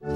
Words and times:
Good 0.00 0.10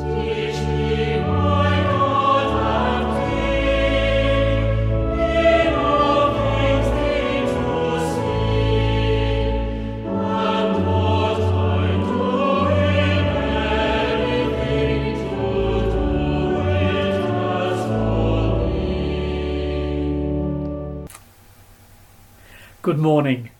morning. 22.98 23.50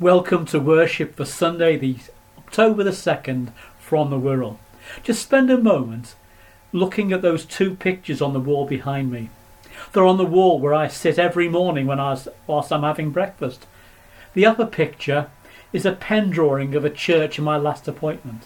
Welcome 0.00 0.44
to 0.46 0.58
worship 0.58 1.14
for 1.14 1.24
Sunday, 1.24 1.76
the 1.76 1.98
October 2.36 2.82
the 2.82 2.90
2nd 2.90 3.52
from 3.78 4.10
the 4.10 4.18
Wirral. 4.18 4.58
Just 5.02 5.22
spend 5.22 5.50
a 5.50 5.58
moment 5.58 6.14
looking 6.72 7.12
at 7.12 7.22
those 7.22 7.44
two 7.44 7.74
pictures 7.74 8.20
on 8.20 8.32
the 8.32 8.40
wall 8.40 8.66
behind 8.66 9.10
me. 9.10 9.30
They're 9.92 10.04
on 10.04 10.18
the 10.18 10.24
wall 10.24 10.58
where 10.58 10.74
I 10.74 10.88
sit 10.88 11.18
every 11.18 11.48
morning 11.48 11.86
when 11.86 12.00
I 12.00 12.10
was, 12.10 12.28
whilst 12.46 12.72
I'm 12.72 12.82
having 12.82 13.10
breakfast. 13.10 13.66
The 14.34 14.46
upper 14.46 14.66
picture 14.66 15.30
is 15.72 15.86
a 15.86 15.92
pen 15.92 16.30
drawing 16.30 16.74
of 16.74 16.84
a 16.84 16.90
church 16.90 17.38
in 17.38 17.44
my 17.44 17.56
last 17.56 17.88
appointment. 17.88 18.44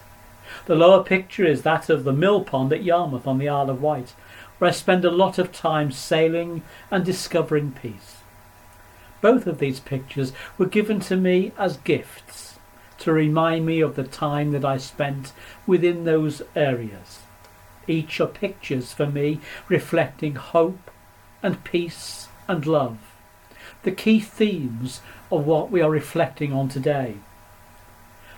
The 0.66 0.74
lower 0.74 1.02
picture 1.02 1.46
is 1.46 1.62
that 1.62 1.88
of 1.88 2.04
the 2.04 2.12
mill 2.12 2.44
pond 2.44 2.72
at 2.72 2.82
Yarmouth 2.82 3.26
on 3.26 3.38
the 3.38 3.48
Isle 3.48 3.70
of 3.70 3.80
Wight, 3.80 4.14
where 4.58 4.68
I 4.68 4.72
spend 4.72 5.04
a 5.04 5.10
lot 5.10 5.38
of 5.38 5.52
time 5.52 5.90
sailing 5.90 6.62
and 6.90 7.04
discovering 7.04 7.72
peace. 7.72 8.18
Both 9.20 9.46
of 9.46 9.58
these 9.58 9.80
pictures 9.80 10.32
were 10.58 10.66
given 10.66 11.00
to 11.00 11.16
me 11.16 11.52
as 11.56 11.76
gifts 11.78 12.51
to 13.02 13.12
remind 13.12 13.66
me 13.66 13.80
of 13.80 13.96
the 13.96 14.04
time 14.04 14.52
that 14.52 14.64
I 14.64 14.78
spent 14.78 15.32
within 15.66 16.04
those 16.04 16.42
areas. 16.54 17.20
Each 17.86 18.20
are 18.20 18.26
pictures 18.26 18.92
for 18.92 19.06
me 19.06 19.40
reflecting 19.68 20.36
hope 20.36 20.90
and 21.42 21.64
peace 21.64 22.28
and 22.46 22.64
love, 22.66 22.98
the 23.82 23.90
key 23.90 24.20
themes 24.20 25.00
of 25.30 25.46
what 25.46 25.70
we 25.70 25.80
are 25.80 25.90
reflecting 25.90 26.52
on 26.52 26.68
today. 26.68 27.16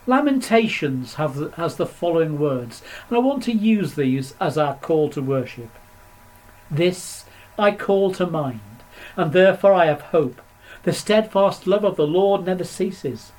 Lamentations 0.07 1.15
have, 1.15 1.55
has 1.55 1.77
the 1.77 1.87
following 1.87 2.39
words, 2.39 2.83
and 3.09 3.17
I 3.17 3.21
want 3.21 3.43
to 3.45 3.53
use 3.53 3.95
these 3.95 4.35
as 4.41 4.59
our 4.59 4.75
call 4.77 5.09
to 5.11 5.23
worship. 5.23 5.71
This 6.71 7.25
I 7.59 7.71
call 7.73 8.13
to 8.13 8.27
mind, 8.27 8.61
and 9.17 9.33
therefore 9.33 9.73
I 9.73 9.87
have 9.87 10.01
hope. 10.03 10.41
The 10.83 10.93
steadfast 10.93 11.67
love 11.67 11.85
of 11.85 11.97
the 11.97 12.07
Lord 12.07 12.45
never 12.45 12.65
ceases. 12.65 13.33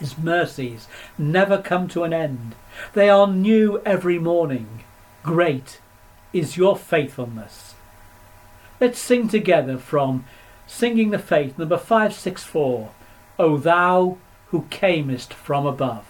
His 0.00 0.16
mercies 0.16 0.88
never 1.18 1.58
come 1.58 1.86
to 1.88 2.04
an 2.04 2.12
end. 2.14 2.54
They 2.94 3.10
are 3.10 3.26
new 3.26 3.82
every 3.84 4.18
morning. 4.18 4.82
Great 5.22 5.78
is 6.32 6.56
your 6.56 6.76
faithfulness. 6.76 7.74
Let's 8.80 8.98
sing 8.98 9.28
together 9.28 9.76
from 9.76 10.24
Singing 10.66 11.10
the 11.10 11.18
Faith, 11.18 11.58
number 11.58 11.76
564. 11.76 12.90
O 13.38 13.58
thou 13.58 14.16
who 14.46 14.62
camest 14.70 15.34
from 15.34 15.66
above. 15.66 16.09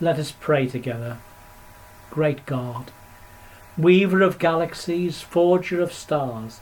Let 0.00 0.18
us 0.18 0.32
pray 0.32 0.66
together. 0.66 1.18
Great 2.10 2.46
God, 2.46 2.90
weaver 3.76 4.22
of 4.22 4.38
galaxies, 4.38 5.20
forger 5.20 5.80
of 5.80 5.92
stars, 5.92 6.60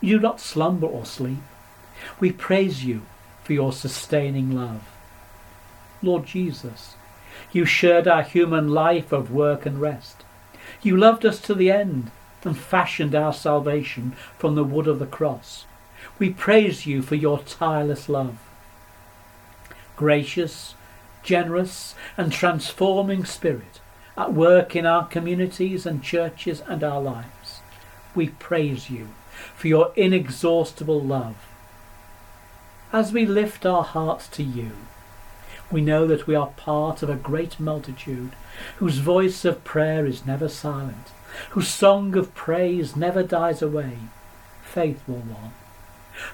you 0.00 0.18
do 0.18 0.22
not 0.22 0.40
slumber 0.40 0.86
or 0.86 1.06
sleep. 1.06 1.38
We 2.20 2.32
praise 2.32 2.84
you 2.84 3.02
for 3.44 3.52
your 3.52 3.72
sustaining 3.72 4.54
love. 4.54 4.82
Lord 6.02 6.26
Jesus, 6.26 6.96
you 7.52 7.64
shared 7.64 8.08
our 8.08 8.22
human 8.22 8.68
life 8.68 9.12
of 9.12 9.30
work 9.30 9.64
and 9.64 9.80
rest. 9.80 10.24
You 10.82 10.96
loved 10.96 11.24
us 11.24 11.40
to 11.42 11.54
the 11.54 11.70
end 11.70 12.10
and 12.42 12.58
fashioned 12.58 13.14
our 13.14 13.32
salvation 13.32 14.14
from 14.36 14.54
the 14.54 14.64
wood 14.64 14.86
of 14.86 14.98
the 14.98 15.06
cross. 15.06 15.64
We 16.18 16.30
praise 16.30 16.86
you 16.86 17.00
for 17.00 17.14
your 17.14 17.38
tireless 17.38 18.08
love. 18.08 18.38
Gracious, 19.96 20.74
generous 21.24 21.96
and 22.16 22.30
transforming 22.30 23.24
Spirit, 23.24 23.80
at 24.16 24.32
work 24.32 24.76
in 24.76 24.86
our 24.86 25.06
communities 25.06 25.86
and 25.86 26.02
churches 26.02 26.62
and 26.68 26.84
our 26.84 27.00
lives. 27.02 27.60
We 28.14 28.28
praise 28.28 28.88
you 28.90 29.08
for 29.56 29.66
your 29.66 29.92
inexhaustible 29.96 31.00
love. 31.00 31.36
As 32.92 33.12
we 33.12 33.26
lift 33.26 33.66
our 33.66 33.82
hearts 33.82 34.28
to 34.28 34.44
you, 34.44 34.70
we 35.72 35.80
know 35.80 36.06
that 36.06 36.28
we 36.28 36.36
are 36.36 36.52
part 36.56 37.02
of 37.02 37.10
a 37.10 37.16
great 37.16 37.58
multitude 37.58 38.36
whose 38.76 38.98
voice 38.98 39.44
of 39.44 39.64
prayer 39.64 40.06
is 40.06 40.24
never 40.24 40.48
silent, 40.48 41.08
whose 41.50 41.66
song 41.66 42.16
of 42.16 42.34
praise 42.34 42.94
never 42.94 43.24
dies 43.24 43.60
away. 43.62 43.98
Faithful 44.62 45.16
one, 45.16 45.52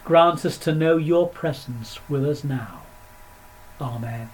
grant 0.04 0.44
us 0.44 0.58
to 0.58 0.74
know 0.74 0.98
your 0.98 1.28
presence 1.28 1.98
with 2.10 2.26
us 2.26 2.44
now. 2.44 2.82
Amen. 3.80 4.30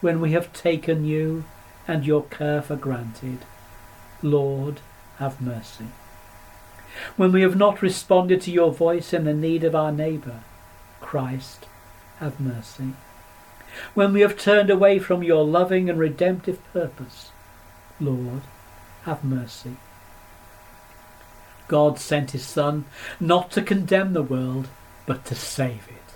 When 0.00 0.20
we 0.20 0.32
have 0.32 0.52
taken 0.52 1.04
you 1.04 1.44
and 1.86 2.06
your 2.06 2.24
care 2.24 2.62
for 2.62 2.76
granted, 2.76 3.38
Lord, 4.22 4.80
have 5.18 5.40
mercy. 5.40 5.86
When 7.16 7.32
we 7.32 7.42
have 7.42 7.56
not 7.56 7.82
responded 7.82 8.40
to 8.42 8.50
your 8.50 8.72
voice 8.72 9.12
in 9.12 9.24
the 9.24 9.34
need 9.34 9.64
of 9.64 9.74
our 9.74 9.92
neighbour, 9.92 10.40
Christ, 11.00 11.66
have 12.18 12.40
mercy. 12.40 12.92
When 13.94 14.12
we 14.12 14.20
have 14.20 14.38
turned 14.38 14.70
away 14.70 14.98
from 14.98 15.22
your 15.22 15.44
loving 15.44 15.88
and 15.90 15.98
redemptive 15.98 16.60
purpose, 16.72 17.30
Lord, 18.00 18.42
have 19.02 19.24
mercy. 19.24 19.76
God 21.68 21.98
sent 21.98 22.30
his 22.30 22.46
Son 22.46 22.86
not 23.20 23.50
to 23.52 23.62
condemn 23.62 24.12
the 24.12 24.22
world, 24.22 24.68
but 25.06 25.24
to 25.26 25.34
save 25.34 25.86
it. 25.88 26.07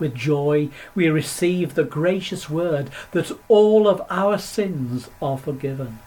With 0.00 0.14
joy 0.14 0.70
we 0.94 1.08
receive 1.08 1.74
the 1.74 1.84
gracious 1.84 2.50
word 2.50 2.90
that 3.12 3.30
all 3.48 3.86
of 3.86 4.02
our 4.10 4.38
sins 4.38 5.10
are 5.20 5.38
forgiven. 5.38 6.00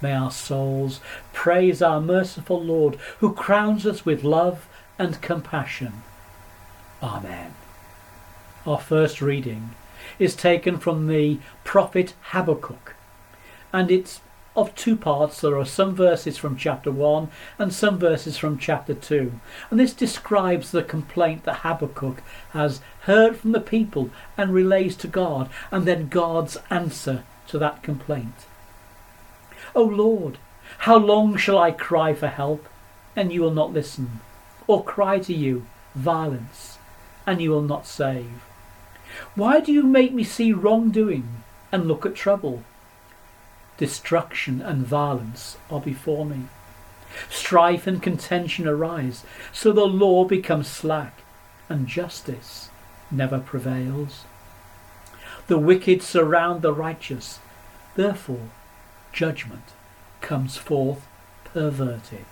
May 0.00 0.12
our 0.12 0.30
souls 0.30 1.00
praise 1.32 1.82
our 1.82 2.00
merciful 2.00 2.62
Lord, 2.62 2.96
who 3.18 3.32
crowns 3.32 3.84
us 3.84 4.04
with 4.04 4.22
love 4.22 4.68
and 4.98 5.20
compassion. 5.20 6.02
Amen. 7.02 7.54
Our 8.66 8.78
first 8.78 9.20
reading 9.20 9.70
is 10.18 10.36
taken 10.36 10.78
from 10.78 11.06
the 11.06 11.38
prophet 11.64 12.14
Habakkuk, 12.30 12.94
and 13.72 13.90
it's 13.90 14.20
of 14.58 14.74
two 14.74 14.96
parts. 14.96 15.40
There 15.40 15.56
are 15.56 15.64
some 15.64 15.94
verses 15.94 16.36
from 16.36 16.56
chapter 16.56 16.90
1 16.90 17.28
and 17.58 17.72
some 17.72 17.98
verses 17.98 18.36
from 18.36 18.58
chapter 18.58 18.94
2. 18.94 19.32
And 19.70 19.78
this 19.78 19.92
describes 19.92 20.70
the 20.70 20.82
complaint 20.82 21.44
that 21.44 21.58
Habakkuk 21.58 22.22
has 22.50 22.80
heard 23.02 23.36
from 23.36 23.52
the 23.52 23.60
people 23.60 24.10
and 24.36 24.52
relays 24.52 24.96
to 24.96 25.08
God, 25.08 25.48
and 25.70 25.86
then 25.86 26.08
God's 26.08 26.58
answer 26.70 27.24
to 27.48 27.58
that 27.58 27.82
complaint. 27.82 28.46
O 29.74 29.82
Lord, 29.82 30.38
how 30.78 30.96
long 30.96 31.36
shall 31.36 31.58
I 31.58 31.70
cry 31.70 32.12
for 32.12 32.28
help, 32.28 32.68
and 33.14 33.32
you 33.32 33.42
will 33.42 33.54
not 33.54 33.72
listen? 33.72 34.20
Or 34.66 34.84
cry 34.84 35.18
to 35.20 35.34
you, 35.34 35.66
violence, 35.94 36.78
and 37.26 37.40
you 37.40 37.50
will 37.50 37.62
not 37.62 37.86
save? 37.86 38.42
Why 39.34 39.60
do 39.60 39.72
you 39.72 39.82
make 39.82 40.12
me 40.12 40.24
see 40.24 40.52
wrongdoing 40.52 41.42
and 41.72 41.86
look 41.86 42.04
at 42.04 42.14
trouble? 42.14 42.64
Destruction 43.78 44.60
and 44.60 44.84
violence 44.84 45.56
are 45.70 45.80
before 45.80 46.26
me. 46.26 46.44
Strife 47.30 47.86
and 47.86 48.02
contention 48.02 48.66
arise, 48.66 49.24
so 49.52 49.72
the 49.72 49.86
law 49.86 50.24
becomes 50.24 50.68
slack, 50.68 51.22
and 51.68 51.86
justice 51.86 52.70
never 53.10 53.38
prevails. 53.38 54.24
The 55.46 55.58
wicked 55.58 56.02
surround 56.02 56.62
the 56.62 56.72
righteous, 56.74 57.38
therefore 57.94 58.50
judgment 59.12 59.72
comes 60.20 60.56
forth 60.56 61.06
perverted. 61.44 62.26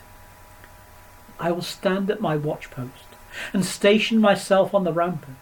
I 1.39 1.53
will 1.53 1.63
stand 1.63 2.11
at 2.11 2.21
my 2.21 2.37
watchpost 2.37 3.15
and 3.53 3.65
station 3.65 4.19
myself 4.19 4.75
on 4.75 4.85
the 4.85 4.93
rampart. 4.93 5.37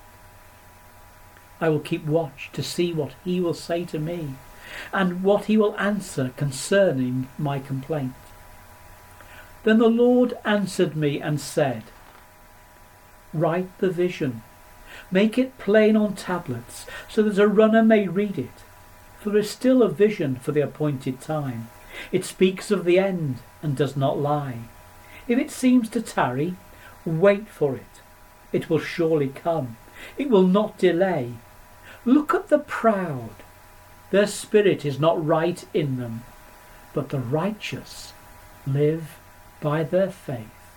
I 1.60 1.68
will 1.70 1.80
keep 1.80 2.04
watch 2.04 2.50
to 2.52 2.62
see 2.62 2.92
what 2.92 3.14
he 3.24 3.40
will 3.40 3.54
say 3.54 3.84
to 3.86 3.98
me 3.98 4.34
and 4.92 5.22
what 5.22 5.46
he 5.46 5.56
will 5.56 5.76
answer 5.78 6.32
concerning 6.36 7.28
my 7.38 7.58
complaint. 7.58 8.14
Then 9.64 9.78
the 9.78 9.88
Lord 9.88 10.36
answered 10.44 10.94
me 10.94 11.20
and 11.20 11.40
said, 11.40 11.84
Write 13.32 13.76
the 13.78 13.90
vision, 13.90 14.42
make 15.10 15.38
it 15.38 15.58
plain 15.58 15.96
on 15.96 16.14
tablets, 16.14 16.86
so 17.08 17.22
that 17.22 17.42
a 17.42 17.48
runner 17.48 17.82
may 17.82 18.06
read 18.06 18.38
it. 18.38 18.62
For 19.20 19.30
there 19.30 19.40
is 19.40 19.50
still 19.50 19.82
a 19.82 19.88
vision 19.88 20.36
for 20.36 20.52
the 20.52 20.60
appointed 20.60 21.20
time. 21.20 21.68
It 22.12 22.24
speaks 22.24 22.70
of 22.70 22.84
the 22.84 22.98
end 22.98 23.38
and 23.62 23.76
does 23.76 23.96
not 23.96 24.18
lie. 24.18 24.58
If 25.26 25.38
it 25.38 25.50
seems 25.50 25.88
to 25.90 26.02
tarry, 26.02 26.56
wait 27.06 27.48
for 27.48 27.74
it. 27.74 28.02
It 28.52 28.68
will 28.68 28.78
surely 28.78 29.28
come. 29.28 29.78
It 30.18 30.28
will 30.28 30.46
not 30.46 30.78
delay. 30.78 31.32
Look 32.04 32.34
at 32.34 32.48
the 32.48 32.58
proud. 32.58 33.30
Their 34.14 34.28
spirit 34.28 34.84
is 34.84 35.00
not 35.00 35.26
right 35.26 35.66
in 35.74 35.96
them, 35.96 36.22
but 36.92 37.08
the 37.08 37.18
righteous 37.18 38.12
live 38.64 39.18
by 39.60 39.82
their 39.82 40.08
faith. 40.08 40.70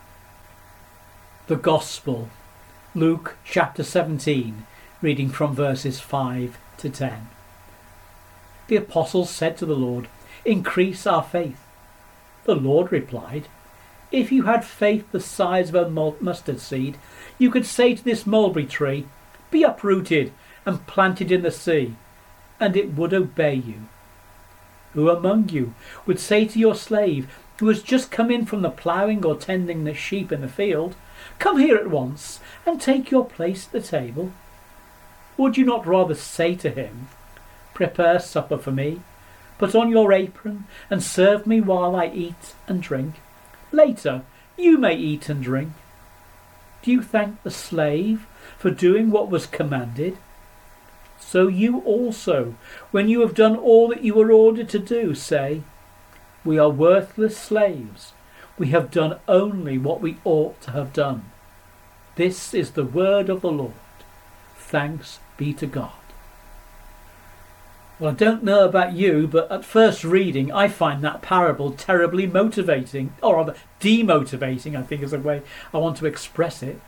The 1.45 1.55
Gospel, 1.55 2.29
Luke 2.95 3.37
chapter 3.45 3.83
17, 3.83 4.65
reading 5.03 5.29
from 5.29 5.53
verses 5.53 5.99
5 5.99 6.57
to 6.79 6.89
10. 6.89 7.27
The 8.69 8.77
apostles 8.77 9.29
said 9.29 9.55
to 9.57 9.67
the 9.67 9.75
Lord, 9.75 10.07
Increase 10.43 11.05
our 11.05 11.21
faith. 11.21 11.61
The 12.45 12.55
Lord 12.55 12.91
replied, 12.91 13.49
If 14.11 14.31
you 14.31 14.45
had 14.45 14.65
faith 14.65 15.11
the 15.11 15.19
size 15.19 15.69
of 15.69 15.75
a 15.75 16.13
mustard 16.19 16.59
seed, 16.59 16.97
you 17.37 17.51
could 17.51 17.67
say 17.67 17.93
to 17.93 18.03
this 18.03 18.25
mulberry 18.25 18.65
tree, 18.65 19.05
Be 19.51 19.61
uprooted 19.61 20.33
and 20.65 20.87
planted 20.87 21.31
in 21.31 21.43
the 21.43 21.51
sea, 21.51 21.93
and 22.59 22.75
it 22.75 22.93
would 22.93 23.13
obey 23.13 23.53
you. 23.55 23.87
Who 24.93 25.09
among 25.09 25.49
you 25.49 25.73
would 26.05 26.19
say 26.19 26.45
to 26.45 26.59
your 26.59 26.75
slave, 26.75 27.27
who 27.59 27.67
has 27.67 27.81
just 27.81 28.11
come 28.11 28.31
in 28.31 28.45
from 28.45 28.61
the 28.61 28.69
ploughing 28.69 29.25
or 29.25 29.35
tending 29.35 29.83
the 29.83 29.93
sheep 29.93 30.31
in 30.31 30.41
the 30.41 30.47
field, 30.47 30.95
Come 31.39 31.59
here 31.59 31.75
at 31.75 31.89
once 31.89 32.39
and 32.65 32.79
take 32.79 33.11
your 33.11 33.25
place 33.25 33.65
at 33.65 33.71
the 33.71 33.81
table? 33.81 34.31
Would 35.37 35.57
you 35.57 35.65
not 35.65 35.85
rather 35.85 36.15
say 36.15 36.55
to 36.55 36.69
him, 36.69 37.09
Prepare 37.73 38.19
supper 38.19 38.57
for 38.57 38.71
me. 38.71 39.01
Put 39.59 39.75
on 39.75 39.89
your 39.89 40.13
apron 40.13 40.65
and 40.89 41.03
serve 41.03 41.45
me 41.45 41.61
while 41.61 41.95
I 41.95 42.07
eat 42.07 42.55
and 42.67 42.81
drink. 42.81 43.15
Later, 43.71 44.23
you 44.57 44.77
may 44.77 44.95
eat 44.95 45.29
and 45.29 45.43
drink. 45.43 45.73
Do 46.81 46.91
you 46.91 47.01
thank 47.01 47.41
the 47.43 47.51
slave 47.51 48.25
for 48.57 48.71
doing 48.71 49.11
what 49.11 49.29
was 49.29 49.45
commanded? 49.45 50.17
So 51.19 51.47
you 51.47 51.79
also, 51.79 52.55
when 52.91 53.09
you 53.09 53.21
have 53.21 53.33
done 53.33 53.55
all 53.55 53.89
that 53.89 54.03
you 54.03 54.13
were 54.13 54.31
ordered 54.31 54.69
to 54.69 54.79
do, 54.79 55.13
say, 55.13 55.61
We 56.45 56.57
are 56.57 56.69
worthless 56.69 57.37
slaves. 57.37 58.13
We 58.57 58.67
have 58.67 58.91
done 58.91 59.19
only 59.27 59.77
what 59.77 60.01
we 60.01 60.17
ought 60.23 60.59
to 60.61 60.71
have 60.71 60.93
done. 60.93 61.31
This 62.15 62.53
is 62.53 62.71
the 62.71 62.83
word 62.83 63.29
of 63.29 63.41
the 63.41 63.51
Lord. 63.51 63.73
Thanks 64.55 65.19
be 65.37 65.53
to 65.53 65.67
God. 65.67 65.91
Well, 67.99 68.11
I 68.11 68.13
don't 68.13 68.43
know 68.43 68.65
about 68.65 68.93
you, 68.93 69.27
but 69.27 69.51
at 69.51 69.65
first 69.65 70.03
reading, 70.03 70.51
I 70.51 70.67
find 70.67 71.03
that 71.03 71.23
parable 71.23 71.71
terribly 71.71 72.27
motivating, 72.27 73.13
or 73.23 73.37
rather 73.37 73.55
demotivating, 73.79 74.75
I 74.75 74.83
think 74.83 75.01
is 75.01 75.11
the 75.11 75.19
way 75.19 75.41
I 75.73 75.77
want 75.79 75.97
to 75.97 76.05
express 76.05 76.61
it. 76.61 76.79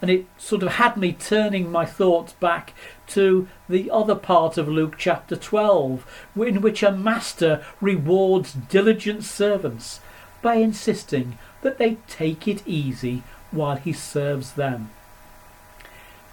And 0.00 0.10
it 0.10 0.26
sort 0.38 0.62
of 0.62 0.72
had 0.72 0.96
me 0.96 1.12
turning 1.12 1.70
my 1.70 1.84
thoughts 1.84 2.32
back 2.34 2.72
to 3.08 3.48
the 3.68 3.90
other 3.90 4.14
part 4.14 4.56
of 4.56 4.68
Luke 4.68 4.94
chapter 4.96 5.36
12, 5.36 6.06
in 6.36 6.60
which 6.62 6.82
a 6.82 6.90
master 6.90 7.62
rewards 7.80 8.54
diligent 8.54 9.24
servants 9.24 10.00
by 10.42 10.54
insisting 10.54 11.38
that 11.62 11.78
they 11.78 11.98
take 12.08 12.48
it 12.48 12.66
easy 12.66 13.22
while 13.50 13.76
he 13.76 13.92
serves 13.92 14.52
them. 14.52 14.90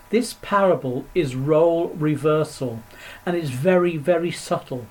This 0.09 0.35
parable 0.41 1.05
is 1.13 1.35
role 1.35 1.89
reversal 1.89 2.81
and 3.25 3.35
is 3.35 3.49
very, 3.49 3.97
very 3.97 4.31
subtle. 4.31 4.87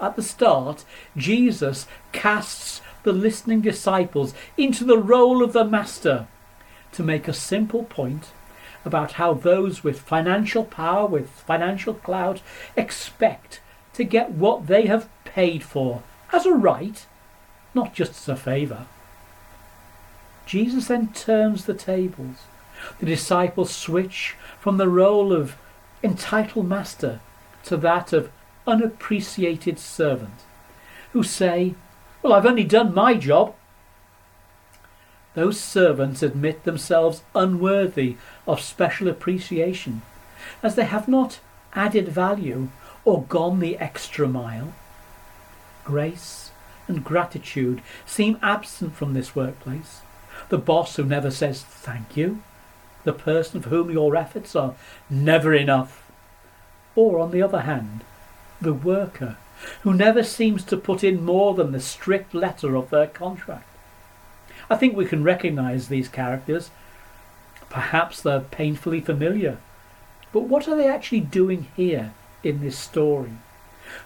At 0.00 0.16
the 0.16 0.22
start, 0.22 0.84
Jesus 1.16 1.86
casts 2.12 2.80
the 3.02 3.12
listening 3.12 3.60
disciples 3.60 4.34
into 4.56 4.84
the 4.84 4.98
role 4.98 5.42
of 5.42 5.52
the 5.52 5.64
master 5.64 6.26
to 6.96 7.02
make 7.02 7.28
a 7.28 7.32
simple 7.32 7.84
point 7.84 8.32
about 8.84 9.12
how 9.12 9.34
those 9.34 9.82
with 9.82 10.00
financial 10.00 10.64
power, 10.64 11.06
with 11.06 11.28
financial 11.28 11.94
clout, 11.94 12.40
expect 12.76 13.60
to 13.94 14.04
get 14.04 14.30
what 14.30 14.66
they 14.66 14.86
have 14.86 15.08
paid 15.24 15.62
for 15.62 16.02
as 16.32 16.46
a 16.46 16.52
right, 16.52 17.06
not 17.74 17.94
just 17.94 18.12
as 18.12 18.28
a 18.28 18.36
favour. 18.36 18.86
Jesus 20.46 20.88
then 20.88 21.12
turns 21.12 21.64
the 21.64 21.74
tables. 21.74 22.44
The 23.00 23.06
disciples 23.06 23.74
switch 23.74 24.36
from 24.60 24.76
the 24.76 24.88
role 24.88 25.32
of 25.32 25.56
entitled 26.02 26.68
master 26.68 27.20
to 27.64 27.76
that 27.78 28.12
of 28.12 28.30
unappreciated 28.66 29.78
servant 29.78 30.44
who 31.12 31.22
say, 31.22 31.74
Well, 32.22 32.32
I've 32.32 32.46
only 32.46 32.64
done 32.64 32.94
my 32.94 33.14
job. 33.14 33.54
Those 35.36 35.60
servants 35.60 36.22
admit 36.22 36.64
themselves 36.64 37.22
unworthy 37.34 38.16
of 38.46 38.58
special 38.58 39.06
appreciation, 39.06 40.00
as 40.62 40.76
they 40.76 40.86
have 40.86 41.08
not 41.08 41.40
added 41.74 42.08
value 42.08 42.70
or 43.04 43.22
gone 43.24 43.60
the 43.60 43.76
extra 43.76 44.26
mile. 44.26 44.72
Grace 45.84 46.52
and 46.88 47.04
gratitude 47.04 47.82
seem 48.06 48.38
absent 48.42 48.94
from 48.94 49.12
this 49.12 49.36
workplace. 49.36 50.00
The 50.48 50.56
boss 50.56 50.96
who 50.96 51.04
never 51.04 51.30
says 51.30 51.62
thank 51.62 52.16
you, 52.16 52.42
the 53.04 53.12
person 53.12 53.60
for 53.60 53.68
whom 53.68 53.90
your 53.90 54.16
efforts 54.16 54.56
are 54.56 54.74
never 55.10 55.52
enough. 55.52 56.10
Or, 56.94 57.18
on 57.18 57.30
the 57.30 57.42
other 57.42 57.60
hand, 57.60 58.04
the 58.58 58.72
worker 58.72 59.36
who 59.82 59.92
never 59.92 60.22
seems 60.22 60.64
to 60.64 60.78
put 60.78 61.04
in 61.04 61.22
more 61.22 61.52
than 61.52 61.72
the 61.72 61.80
strict 61.80 62.32
letter 62.32 62.74
of 62.74 62.88
their 62.88 63.06
contract. 63.06 63.68
I 64.68 64.76
think 64.76 64.96
we 64.96 65.06
can 65.06 65.22
recognise 65.22 65.88
these 65.88 66.08
characters. 66.08 66.70
Perhaps 67.68 68.20
they're 68.20 68.40
painfully 68.40 69.00
familiar. 69.00 69.58
But 70.32 70.44
what 70.44 70.68
are 70.68 70.76
they 70.76 70.88
actually 70.88 71.20
doing 71.20 71.68
here 71.76 72.12
in 72.42 72.60
this 72.60 72.78
story? 72.78 73.32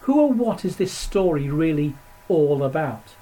Who 0.02 0.20
or 0.20 0.32
what 0.32 0.64
is 0.64 0.76
this 0.76 0.92
story 0.92 1.48
really 1.48 1.94
all 2.28 2.62
about? 2.62 3.14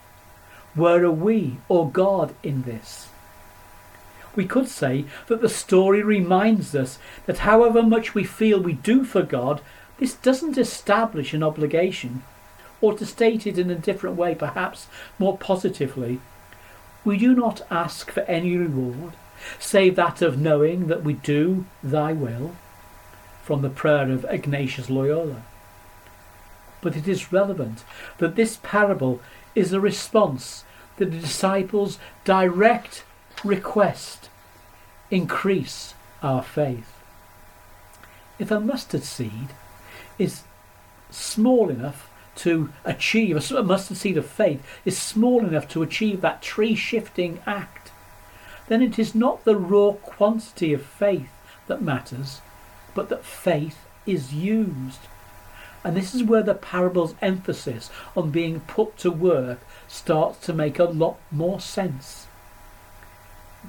Where 0.75 1.05
are 1.05 1.11
we 1.11 1.59
or 1.69 1.91
God 1.91 2.35
in 2.43 2.63
this? 2.63 3.09
We 4.37 4.45
could 4.45 4.69
say 4.69 5.05
that 5.27 5.41
the 5.41 5.49
story 5.49 6.03
reminds 6.03 6.75
us 6.75 6.99
that 7.27 7.39
however 7.39 7.83
much 7.83 8.15
we 8.15 8.25
feel 8.25 8.61
we 8.61 8.75
do 8.75 9.05
for 9.05 9.23
God, 9.23 9.61
this 9.99 10.15
doesn't 10.15 10.59
establish 10.59 11.35
an 11.35 11.43
obligation, 11.43 12.23
or 12.81 12.97
to 12.97 13.07
state 13.07 13.47
it 13.47 13.59
in 13.59 13.71
a 13.71 13.75
different 13.75 14.17
way, 14.17 14.35
perhaps 14.35 14.87
more 15.19 15.37
positively, 15.37 16.21
we 17.09 17.17
do 17.17 17.35
not 17.35 17.63
ask 17.71 18.11
for 18.11 18.21
any 18.25 18.55
reward, 18.55 19.15
save 19.59 19.97
that 19.97 20.21
of 20.21 20.39
knowing 20.39 20.89
that 20.89 21.03
we 21.03 21.15
do 21.15 21.65
thy 21.83 22.13
will, 22.13 22.55
from 23.43 23.63
the 23.63 23.71
prayer 23.71 24.11
of 24.11 24.27
Ignatius 24.29 24.91
Loyola. 24.91 25.43
But 26.83 26.97
it 26.97 27.09
is 27.09 27.33
relevant 27.33 27.83
that 28.19 28.37
this 28.37 28.59
parable 28.63 29.23
is 29.55 29.73
a 29.73 29.81
response 29.81 30.65
to 30.99 31.07
the 31.07 31.19
disciples' 31.19 31.99
direct 32.27 33.05
request 33.43 34.29
increase 35.11 35.95
our 36.23 36.43
faith. 36.43 36.93
If 38.39 38.51
a 38.51 38.61
mustard 38.61 39.05
seed 39.05 39.49
is 40.19 40.43
small 41.09 41.71
enough 41.71 42.08
to 42.39 42.73
achieve, 42.85 43.51
a 43.51 43.63
mustard 43.63 43.97
seed 43.97 44.17
of 44.17 44.27
faith 44.27 44.63
is 44.85 44.99
small 44.99 45.45
enough 45.45 45.69
to 45.69 45.83
achieve 45.83 46.21
that 46.21 46.43
tree 46.43 46.75
shifting 46.75 47.41
act, 47.47 47.91
then 48.69 48.83
it 48.83 48.99
is 48.99 49.15
not 49.15 49.45
the 49.45 49.57
raw 49.57 49.93
quantity 49.93 50.73
of 50.73 50.83
faith 50.83 51.31
that 51.67 51.83
matters, 51.83 52.41
but 52.95 53.09
that 53.09 53.25
faith 53.25 53.87
is 54.07 54.33
used. 54.33 55.01
And 55.85 55.97
this 55.97 56.15
is 56.15 56.23
where 56.23 56.43
the 56.43 56.55
parable's 56.55 57.15
emphasis 57.23 57.91
on 58.17 58.31
being 58.31 58.61
put 58.61 58.97
to 58.99 59.11
work 59.11 59.61
starts 59.87 60.45
to 60.47 60.53
make 60.53 60.79
a 60.79 60.85
lot 60.85 61.19
more 61.31 61.61
sense. 61.61 62.27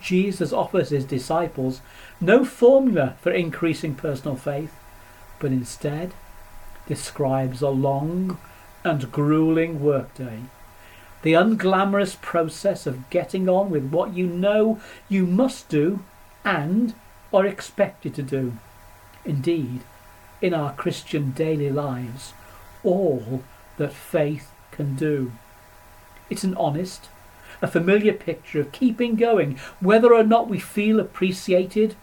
Jesus 0.02 0.54
offers 0.54 0.90
his 0.90 1.06
disciples 1.06 1.82
no 2.22 2.46
formula 2.46 3.16
for 3.22 3.32
increasing 3.32 3.96
personal 3.96 4.36
faith, 4.36 4.74
but 5.40 5.52
instead 5.52 6.14
describes 6.88 7.62
a 7.62 7.70
long 7.70 8.38
and 8.84 9.12
grueling 9.12 9.82
workday. 9.82 10.42
The 11.22 11.34
unglamorous 11.34 12.20
process 12.22 12.88
of 12.88 13.10
getting 13.10 13.50
on 13.50 13.70
with 13.70 13.90
what 13.90 14.14
you 14.14 14.28
know 14.28 14.80
you 15.10 15.26
must 15.26 15.68
do 15.68 16.04
and 16.46 16.96
are 17.34 17.46
expected 17.46 18.16
to 18.16 18.24
do. 18.24 18.54
Indeed, 19.26 19.82
in 20.42 20.54
our 20.54 20.74
Christian 20.74 21.32
daily 21.32 21.70
lives, 21.70 22.34
all 22.84 23.44
that 23.78 23.92
faith 23.92 24.52
can 24.72 24.96
do. 24.96 25.34
It's 26.30 26.44
an 26.44 26.56
honest, 26.56 27.10
a 27.62 27.68
familiar 27.68 28.14
picture 28.14 28.62
of 28.62 28.72
keeping 28.72 29.16
going, 29.16 29.60
whether 29.80 30.14
or 30.14 30.24
not 30.24 30.48
we 30.48 30.60
feel 30.60 31.00
appreciated 31.00 31.96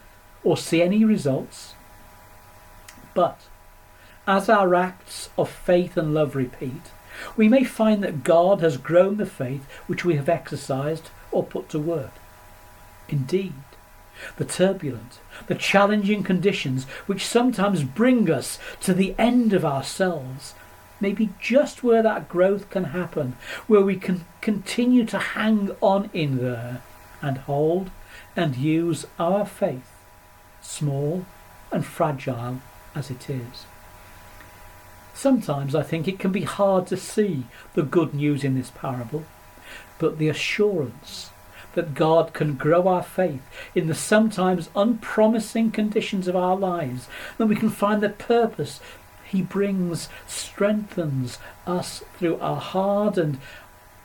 or 0.45 0.57
see 0.57 0.83
any 0.83 1.05
results. 1.05 1.75
But 3.15 3.41
as 4.27 4.49
our 4.49 4.75
acts 4.75 5.31
of 5.39 5.49
faith 5.49 5.97
and 5.97 6.13
love 6.13 6.35
repeat, 6.35 6.91
we 7.37 7.49
may 7.49 7.65
find 7.65 8.03
that 8.03 8.25
God 8.25 8.61
has 8.61 8.77
grown 8.77 9.17
the 9.17 9.27
faith 9.27 9.65
which 9.87 10.05
we 10.05 10.17
have 10.17 10.29
exercised 10.29 11.11
or 11.31 11.43
put 11.43 11.69
to 11.71 11.79
work. 11.79 12.13
Indeed, 13.09 13.55
the 14.37 14.45
turbulent, 14.45 15.21
the 15.47 15.55
challenging 15.55 16.23
conditions 16.23 16.85
which 17.07 17.27
sometimes 17.27 17.85
bring 17.85 18.31
us 18.31 18.59
to 18.81 18.95
the 18.95 19.15
end 19.19 19.53
of 19.53 19.65
ourselves 19.65 20.55
may 21.01 21.13
be 21.13 21.31
just 21.41 21.83
where 21.83 22.03
that 22.03 22.29
growth 22.29 22.71
can 22.71 22.85
happen, 22.85 23.37
where 23.67 23.83
we 23.83 23.97
can 23.97 24.25
continue 24.41 25.05
to 25.05 25.19
hang 25.19 25.71
on 25.81 26.11
in 26.13 26.39
there 26.39 26.83
and 27.21 27.39
hold 27.39 27.91
and 28.35 28.57
use 28.57 29.07
our 29.19 29.45
faith, 29.45 29.91
small 30.61 31.27
and 31.71 31.85
fragile 31.85 32.61
as 32.95 33.11
it 33.11 33.29
is. 33.29 33.67
Sometimes 35.17 35.75
I 35.75 35.83
think 35.83 36.07
it 36.07 36.19
can 36.19 36.31
be 36.31 36.43
hard 36.43 36.87
to 36.89 36.97
see 36.99 37.45
the 37.73 37.83
good 37.83 38.13
news 38.13 38.45
in 38.45 38.55
this 38.55 38.71
parable, 38.71 39.25
but 39.99 40.19
the 40.19 40.29
assurance 40.29 41.31
that 41.73 41.95
God 41.95 42.35
can 42.35 42.55
grow 42.55 42.87
our 42.87 43.03
faith 43.03 43.41
in 43.75 43.87
the 43.87 43.95
sometimes 43.95 44.69
unpromising 44.77 45.71
conditions 45.71 46.29
of 46.29 46.37
our 46.37 46.55
lives, 46.55 47.09
that 47.39 47.47
we 47.47 47.57
can 47.57 47.71
find 47.71 48.03
the 48.03 48.11
purpose 48.11 48.79
he 49.27 49.41
brings, 49.41 50.11
strengthens 50.27 51.39
us 51.67 52.05
through 52.19 52.39
our 52.39 52.61
hard 52.61 53.17
and 53.17 53.39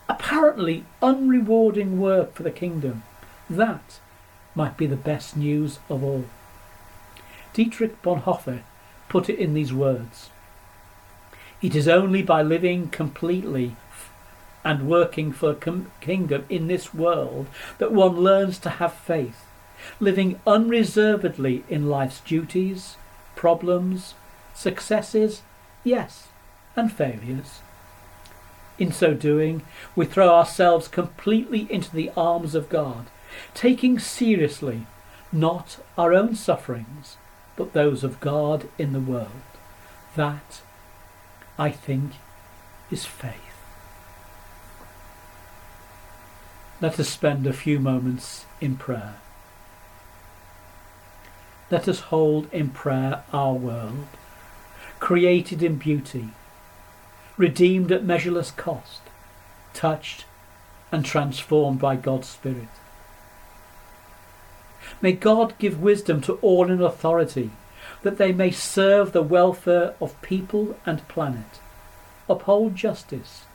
apparently 0.08 0.86
unrewarding 1.01 1.98
work 1.98 2.34
for 2.36 2.44
the 2.44 2.51
kingdom. 2.51 3.03
That 3.50 4.00
might 4.56 4.77
be 4.77 4.86
the 4.86 4.96
best 4.96 5.36
news 5.36 5.80
of 5.89 6.06
all. 6.06 6.24
Dietrich 7.51 8.01
Bonhoeffer 8.01 8.62
put 9.10 9.30
it 9.30 9.39
in 9.39 9.53
these 9.53 9.74
words 9.74 10.30
It 11.62 11.75
is 11.75 11.88
only 11.88 12.22
by 12.22 12.41
living 12.41 12.89
completely 12.89 13.75
and 14.63 14.88
working 14.88 15.32
for 15.32 15.51
a 15.51 15.82
kingdom 16.01 16.46
in 16.50 16.68
this 16.68 16.94
world 16.94 17.48
that 17.77 17.91
one 17.91 18.15
learns 18.15 18.60
to 18.60 18.70
have 18.70 18.94
faith, 18.94 19.46
living 20.00 20.39
unreservedly 20.46 21.63
in 21.70 21.89
life's 21.89 22.20
duties, 22.20 22.98
problems, 23.36 24.13
Successes, 24.53 25.41
yes, 25.84 26.27
and 26.75 26.91
failures. 26.91 27.62
In 28.77 28.91
so 28.91 29.13
doing, 29.13 29.63
we 29.96 30.06
throw 30.06 30.30
ourselves 30.30 30.88
completely 30.88 31.68
into 31.70 31.91
the 31.91 32.12
arms 32.18 32.56
of 32.56 32.70
God, 32.70 33.08
taking 33.53 33.98
seriously 34.00 34.86
not 35.32 35.80
our 35.98 36.13
own 36.13 36.36
sufferings, 36.36 37.18
but 37.56 37.74
those 37.74 38.03
of 38.03 38.20
God 38.20 38.68
in 38.77 38.94
the 38.94 39.00
world. 39.00 39.30
That, 40.15 40.62
I 41.62 41.70
think, 41.70 42.13
is 42.89 43.06
faith. 43.06 43.36
Let 46.82 47.00
us 47.00 47.08
spend 47.08 47.46
a 47.46 47.53
few 47.53 47.77
moments 47.77 48.48
in 48.60 48.77
prayer. 48.77 49.18
Let 51.70 51.88
us 51.88 52.00
hold 52.00 52.51
in 52.51 52.72
prayer 52.72 53.24
our 53.32 53.53
world 53.53 54.08
created 55.00 55.62
in 55.62 55.75
beauty, 55.75 56.30
redeemed 57.38 57.91
at 57.91 58.03
measureless 58.03 58.50
cost, 58.50 59.01
touched 59.75 60.25
and 60.91 61.06
transformed 61.06 61.80
by 61.80 61.96
God's 61.96 62.27
Spirit. 62.27 62.74
May 65.00 65.12
God 65.12 65.53
give 65.60 65.80
wisdom 65.80 66.22
to 66.22 66.39
all 66.41 66.72
in 66.72 66.82
authority, 66.82 67.51
that 68.03 68.17
they 68.17 68.31
may 68.31 68.51
serve 68.51 69.12
the 69.12 69.21
welfare 69.21 69.93
of 70.00 70.21
people 70.21 70.77
and 70.86 71.07
planet, 71.07 71.60
uphold 72.29 72.75
justice, 72.75 73.45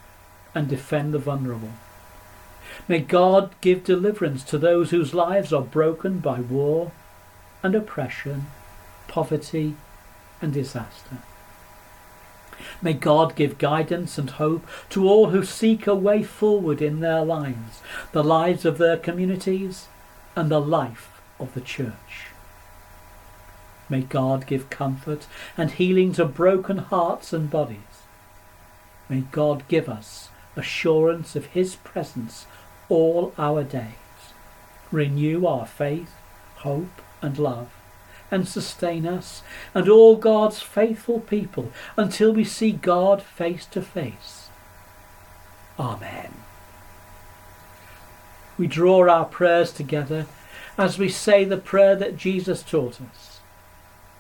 and 0.55 0.69
defend 0.69 1.13
the 1.13 1.19
vulnerable. 1.19 1.73
May 2.89 3.01
God 3.01 3.51
give 3.61 3.85
deliverance 3.85 4.43
to 4.45 4.59
those 4.59 4.91
whose 4.91 5.15
lives 5.15 5.53
are 5.53 5.63
broken 5.63 6.19
by 6.19 6.41
war 6.41 6.93
and 7.63 7.75
oppression, 7.75 8.47
poverty 9.09 9.77
and 10.41 10.53
disaster. 10.53 11.19
May 12.81 12.95
God 12.95 13.37
give 13.37 13.59
guidance 13.59 14.19
and 14.19 14.31
hope 14.31 14.67
to 14.91 15.09
all 15.09 15.31
who 15.31 15.45
seek 15.45 15.87
a 15.87 15.95
way 15.95 16.23
forward 16.23 16.81
in 16.81 17.01
their 17.01 17.25
lives, 17.25 17.81
the 18.13 18.25
lives 18.25 18.65
of 18.65 18.79
their 18.79 18.97
communities, 18.97 19.89
and 20.35 20.51
the 20.51 20.61
life 20.61 21.21
of 21.39 21.55
the 21.55 21.61
church. 21.61 22.26
May 23.89 24.01
God 24.01 24.47
give 24.47 24.71
comfort 24.71 25.27
and 25.57 25.71
healing 25.71 26.13
to 26.15 26.25
broken 26.25 26.79
hearts 26.79 27.33
and 27.33 27.51
bodies. 27.51 27.79
May 29.09 29.21
God 29.21 29.67
give 29.69 29.89
us 29.89 30.31
assurance 30.57 31.37
of 31.37 31.47
his 31.47 31.77
presence 31.77 32.47
all 32.89 33.33
our 33.39 33.63
days. 33.63 33.93
Renew 34.91 35.47
our 35.47 35.67
faith, 35.67 36.13
hope 36.57 37.03
and 37.23 37.39
love 37.39 37.69
and 38.31 38.49
sustain 38.49 39.07
us 39.07 39.43
and 39.75 39.89
all 39.89 40.17
God's 40.17 40.61
faithful 40.61 41.21
people 41.21 41.71
until 41.97 42.33
we 42.33 42.45
see 42.45 42.73
God 42.73 43.23
face 43.23 43.67
to 43.67 43.83
face. 43.83 44.49
Amen. 45.79 46.35
We 48.59 48.67
draw 48.67 49.09
our 49.09 49.27
prayers 49.27 49.73
together 49.73 50.27
as 50.79 50.99
we 50.99 51.09
say 51.09 51.45
the 51.45 51.57
prayer 51.57 51.95
that 51.97 52.17
Jesus 52.17 52.63
taught 52.63 53.01
us. 53.01 53.36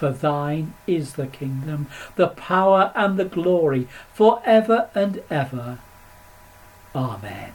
For 0.00 0.10
thine 0.10 0.72
is 0.86 1.12
the 1.12 1.26
kingdom, 1.26 1.86
the 2.16 2.28
power, 2.28 2.90
and 2.94 3.18
the 3.18 3.26
glory, 3.26 3.86
for 4.14 4.40
ever 4.46 4.88
and 4.94 5.22
ever. 5.28 5.78
Amen. 6.94 7.52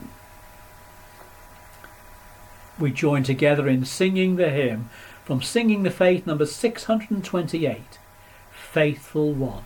We 2.78 2.92
join 2.92 3.24
together 3.24 3.68
in 3.68 3.84
singing 3.84 4.36
the 4.36 4.52
hymn 4.52 4.92
from 5.24 5.42
Singing 5.42 5.82
the 5.82 5.90
Faith 5.90 6.28
number 6.28 6.46
628 6.46 7.82
Faithful 8.52 9.34
One. 9.34 9.64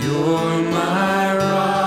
You're 0.00 0.62
my 0.62 1.36
rock. 1.36 1.77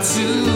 call 0.00 0.47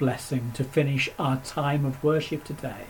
blessing 0.00 0.50
to 0.54 0.64
finish 0.64 1.10
our 1.18 1.36
time 1.36 1.84
of 1.84 2.02
worship 2.02 2.42
today. 2.42 2.86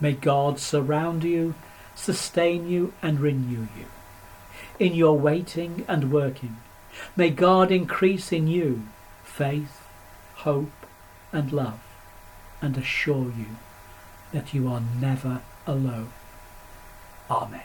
May 0.00 0.12
God 0.12 0.58
surround 0.58 1.22
you, 1.22 1.54
sustain 1.94 2.68
you, 2.68 2.92
and 3.00 3.20
renew 3.20 3.68
you. 3.78 3.86
In 4.78 4.94
your 4.94 5.16
waiting 5.16 5.84
and 5.86 6.12
working, 6.12 6.56
may 7.16 7.30
God 7.30 7.70
increase 7.70 8.32
in 8.32 8.48
you 8.48 8.82
faith, 9.22 9.86
hope, 10.34 10.86
and 11.32 11.52
love, 11.52 11.80
and 12.60 12.76
assure 12.76 13.32
you 13.38 13.56
that 14.32 14.52
you 14.52 14.68
are 14.68 14.82
never 15.00 15.40
alone. 15.66 16.12
Amen. 17.30 17.62